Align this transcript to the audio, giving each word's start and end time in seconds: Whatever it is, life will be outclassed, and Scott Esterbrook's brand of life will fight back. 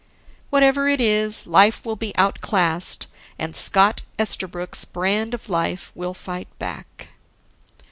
Whatever 0.49 0.87
it 0.87 0.99
is, 0.99 1.45
life 1.45 1.85
will 1.85 1.95
be 1.95 2.11
outclassed, 2.17 3.05
and 3.37 3.55
Scott 3.55 4.01
Esterbrook's 4.17 4.83
brand 4.83 5.35
of 5.35 5.47
life 5.47 5.91
will 5.93 6.15
fight 6.15 6.47
back. 6.57 7.09